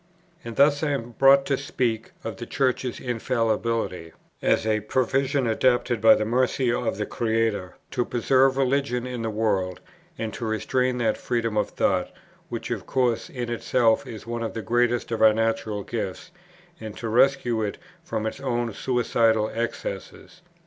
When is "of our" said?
15.11-15.33